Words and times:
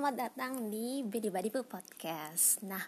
selamat 0.00 0.32
datang 0.32 0.72
di 0.72 1.04
Bidi 1.04 1.28
Badi 1.28 1.52
Podcast. 1.52 2.64
Nah, 2.64 2.80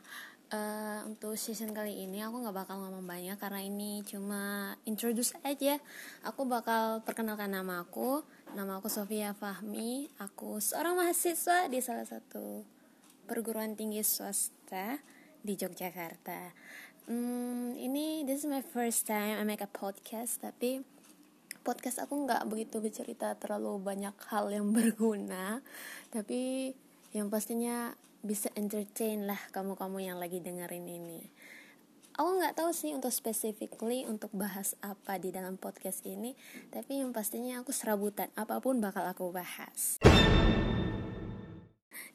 uh, 0.49 1.05
untuk 1.05 1.37
season 1.37 1.77
kali 1.77 2.09
ini 2.09 2.25
aku 2.25 2.41
nggak 2.41 2.65
bakal 2.65 2.81
ngomong 2.81 3.05
banyak 3.05 3.37
karena 3.37 3.61
ini 3.61 4.01
cuma 4.01 4.73
introduce 4.89 5.37
aja. 5.45 5.77
Aku 6.25 6.49
bakal 6.49 7.05
perkenalkan 7.05 7.53
nama 7.53 7.85
aku. 7.85 8.25
Nama 8.57 8.81
aku 8.81 8.89
Sofia 8.89 9.37
Fahmi. 9.37 10.09
Aku 10.25 10.57
seorang 10.57 10.97
mahasiswa 10.97 11.69
di 11.69 11.85
salah 11.85 12.09
satu 12.09 12.65
perguruan 13.29 13.77
tinggi 13.77 14.01
swasta 14.01 14.97
di 15.45 15.53
Yogyakarta. 15.53 16.57
Hmm, 17.13 17.77
ini 17.77 18.25
this 18.25 18.41
is 18.41 18.49
my 18.49 18.65
first 18.65 19.05
time 19.05 19.37
I 19.37 19.45
make 19.45 19.61
a 19.61 19.69
podcast, 19.69 20.41
tapi 20.41 20.81
podcast 21.61 22.09
aku 22.09 22.25
nggak 22.25 22.49
begitu 22.49 22.81
bercerita 22.81 23.37
terlalu 23.37 23.85
banyak 23.85 24.17
hal 24.33 24.49
yang 24.49 24.73
berguna 24.75 25.63
tapi 26.11 26.73
yang 27.13 27.29
pastinya 27.29 27.93
bisa 28.25 28.49
entertain 28.57 29.29
lah 29.29 29.39
kamu-kamu 29.53 29.99
yang 30.01 30.17
lagi 30.17 30.41
dengerin 30.41 30.89
ini. 30.89 31.29
Aku 32.17 32.41
nggak 32.41 32.61
tahu 32.61 32.73
sih 32.77 32.93
untuk 32.93 33.13
specifically 33.13 34.05
untuk 34.05 34.33
bahas 34.37 34.77
apa 34.85 35.17
di 35.17 35.33
dalam 35.33 35.57
podcast 35.57 36.05
ini 36.05 36.37
tapi 36.69 37.01
yang 37.01 37.13
pastinya 37.13 37.61
aku 37.61 37.73
serabutan 37.73 38.29
apa 38.37 38.61
pun 38.61 38.81
bakal 38.81 39.05
aku 39.05 39.33
bahas. 39.33 40.01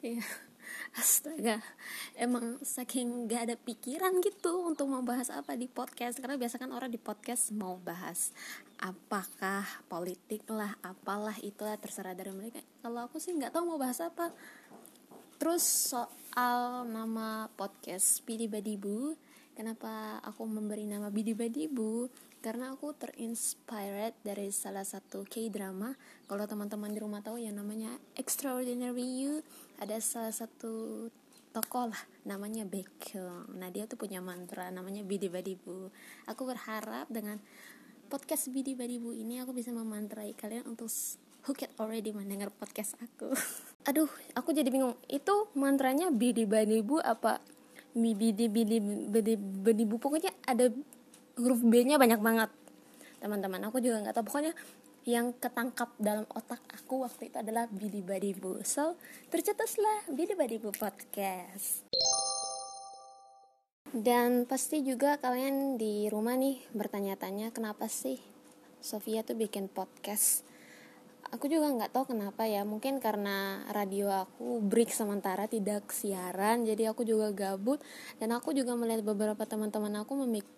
Iya. 0.02 0.22
Astaga. 0.94 1.58
Emang 2.14 2.60
saking 2.60 3.26
gak 3.30 3.50
ada 3.50 3.56
pikiran 3.56 4.20
gitu 4.20 4.68
untuk 4.68 4.90
membahas 4.90 5.32
apa 5.32 5.56
di 5.56 5.66
podcast 5.66 6.20
karena 6.20 6.36
biasa 6.36 6.60
kan 6.60 6.70
orang 6.70 6.92
di 6.92 7.00
podcast 7.00 7.50
mau 7.54 7.78
bahas 7.80 8.30
apakah 8.78 9.64
politik 9.90 10.46
lah 10.50 10.76
apalah 10.84 11.34
itulah 11.42 11.74
terserah 11.78 12.14
dari 12.14 12.30
mereka. 12.30 12.62
Kalau 12.82 13.10
aku 13.10 13.18
sih 13.18 13.34
nggak 13.34 13.54
tahu 13.54 13.74
mau 13.74 13.78
bahas 13.80 13.98
apa 14.02 14.30
terus 15.38 15.62
soal 15.62 16.82
nama 16.90 17.46
podcast 17.54 18.26
Bidi 18.26 18.50
Badibu 18.50 19.14
kenapa 19.54 20.18
aku 20.26 20.42
memberi 20.50 20.82
nama 20.82 21.14
Bidi 21.14 21.30
Badibu 21.30 22.10
karena 22.42 22.74
aku 22.74 22.90
terinspired 22.94 24.14
dari 24.22 24.54
salah 24.54 24.86
satu 24.86 25.26
K-drama. 25.26 25.90
Kalau 26.30 26.46
teman-teman 26.46 26.94
di 26.94 27.02
rumah 27.02 27.18
tahu 27.18 27.42
yang 27.42 27.58
namanya 27.58 27.98
Extraordinary 28.14 29.02
You 29.02 29.42
ada 29.82 29.98
salah 29.98 30.30
satu 30.30 31.06
tokoh 31.50 31.90
lah 31.90 32.02
namanya 32.26 32.62
Baekhyun. 32.62 33.58
Nah 33.58 33.70
dia 33.70 33.86
tuh 33.86 33.98
punya 33.98 34.18
mantra 34.18 34.70
namanya 34.74 35.06
Bidi 35.06 35.30
Badibu 35.30 35.90
aku 36.26 36.42
berharap 36.46 37.06
dengan 37.10 37.38
podcast 38.10 38.50
Bidi 38.50 38.74
Badibu 38.74 39.14
ini 39.14 39.38
aku 39.38 39.54
bisa 39.54 39.70
memantrai 39.70 40.34
kalian 40.34 40.66
untuk 40.66 40.90
who 41.48 41.56
can 41.56 41.72
already 41.80 42.12
mendengar 42.12 42.52
podcast 42.52 42.92
aku? 43.00 43.32
Aduh 43.88 44.12
aku 44.36 44.52
jadi 44.52 44.68
bingung. 44.68 44.92
Itu 45.08 45.48
mantranya 45.56 46.12
Bidi 46.12 46.44
Badibu 46.44 47.00
apa 47.00 47.40
Bidi 47.96 48.52
Bidi 48.52 48.78
Bidi 49.08 49.34
Badibu 49.40 49.96
pokoknya 49.96 50.36
ada 50.44 50.68
huruf 51.40 51.64
B-nya 51.64 51.96
banyak 51.96 52.20
banget. 52.20 52.52
Teman-teman 53.24 53.64
aku 53.64 53.80
juga 53.80 54.04
nggak 54.04 54.20
tahu. 54.20 54.28
Pokoknya 54.28 54.52
yang 55.08 55.32
ketangkap 55.40 55.88
dalam 55.96 56.28
otak 56.36 56.60
aku 56.68 57.08
waktu 57.08 57.32
itu 57.32 57.40
adalah 57.40 57.64
Bidi 57.72 58.04
Badibu 58.04 58.60
so 58.60 59.00
tercetuslah 59.32 60.12
Bidi 60.12 60.36
Badibu 60.36 60.68
podcast. 60.76 61.88
Dan 63.88 64.44
pasti 64.44 64.84
juga 64.84 65.16
kalian 65.16 65.80
di 65.80 66.12
rumah 66.12 66.36
nih 66.36 66.60
bertanya-tanya 66.76 67.56
kenapa 67.56 67.88
sih 67.88 68.20
Sofia 68.84 69.24
tuh 69.24 69.32
bikin 69.32 69.72
podcast 69.72 70.47
aku 71.28 71.46
juga 71.46 71.68
nggak 71.68 71.92
tahu 71.92 72.16
kenapa 72.16 72.48
ya 72.48 72.64
mungkin 72.64 72.98
karena 72.98 73.62
radio 73.68 74.08
aku 74.10 74.64
break 74.64 74.88
sementara 74.90 75.44
tidak 75.44 75.92
siaran 75.92 76.64
jadi 76.64 76.92
aku 76.92 77.04
juga 77.04 77.30
gabut. 77.32 77.80
Dan 78.16 78.32
aku 78.34 78.56
juga 78.56 78.74
melihat 78.74 79.04
beberapa 79.04 79.44
teman-teman 79.44 80.02
aku 80.02 80.24
membuat 80.24 80.48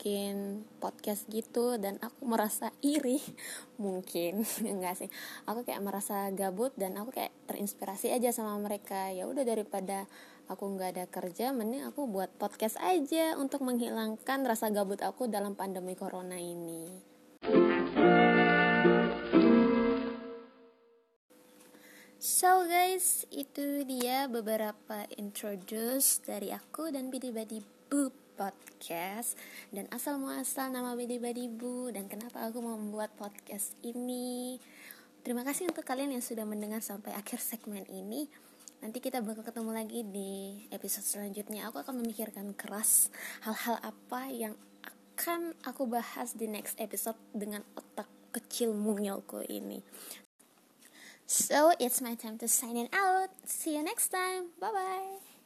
podcast 0.78 1.26
gitu 1.28 1.76
dan 1.76 1.98
aku 2.00 2.22
merasa 2.24 2.70
iri. 2.80 3.18
Mungkin 3.82 4.46
enggak 4.72 5.00
sih. 5.00 5.10
Aku 5.50 5.66
kayak 5.66 5.82
merasa 5.82 6.30
gabut 6.30 6.70
dan 6.78 6.94
aku 6.96 7.12
kayak 7.14 7.34
terinspirasi 7.50 8.14
aja 8.14 8.30
sama 8.30 8.56
mereka. 8.62 9.10
Ya 9.10 9.26
udah 9.26 9.42
daripada 9.42 10.06
aku 10.50 10.66
nggak 10.66 10.90
ada 10.98 11.04
kerja 11.06 11.54
mending 11.54 11.86
aku 11.86 12.10
buat 12.10 12.34
podcast 12.34 12.74
aja 12.82 13.38
untuk 13.38 13.62
menghilangkan 13.62 14.42
rasa 14.42 14.74
gabut 14.74 14.98
aku 14.98 15.30
dalam 15.30 15.54
pandemi 15.54 15.94
corona 15.94 16.34
ini 16.42 16.90
So 22.20 22.68
guys, 22.68 23.24
itu 23.32 23.80
dia 23.88 24.28
beberapa 24.28 25.08
introduce 25.16 26.20
dari 26.20 26.52
aku 26.52 26.92
dan 26.92 27.08
Bidi 27.08 27.32
Badi 27.32 27.64
Bu 27.88 28.12
podcast 28.36 29.40
dan 29.72 29.88
asal 29.88 30.20
muasal 30.20 30.68
nama 30.68 30.92
Bidi 30.92 31.16
Badi 31.16 31.48
Bu 31.48 31.88
dan 31.88 32.12
kenapa 32.12 32.44
aku 32.44 32.60
mau 32.60 32.76
membuat 32.76 33.16
podcast 33.16 33.72
ini. 33.80 34.60
Terima 35.24 35.48
kasih 35.48 35.72
untuk 35.72 35.80
kalian 35.80 36.12
yang 36.12 36.20
sudah 36.20 36.44
mendengar 36.44 36.84
sampai 36.84 37.16
akhir 37.16 37.40
segmen 37.40 37.88
ini. 37.88 38.28
Nanti 38.84 39.00
kita 39.00 39.24
bakal 39.24 39.40
ketemu 39.40 39.72
lagi 39.72 40.04
di 40.04 40.60
episode 40.76 41.08
selanjutnya. 41.08 41.72
Aku 41.72 41.80
akan 41.80 42.04
memikirkan 42.04 42.52
keras 42.52 43.08
hal-hal 43.48 43.80
apa 43.80 44.28
yang 44.28 44.60
akan 44.84 45.56
aku 45.64 45.88
bahas 45.88 46.36
di 46.36 46.44
next 46.52 46.76
episode 46.76 47.16
dengan 47.32 47.64
otak 47.80 48.12
kecil 48.36 48.76
mungilku 48.76 49.40
ini. 49.48 49.80
So 51.30 51.72
it's 51.78 52.00
my 52.00 52.16
time 52.16 52.38
to 52.38 52.48
sign 52.48 52.76
it 52.76 52.90
out. 52.92 53.28
See 53.46 53.76
you 53.76 53.84
next 53.84 54.08
time. 54.08 54.50
Bye 54.60 54.72
bye. 54.72 55.29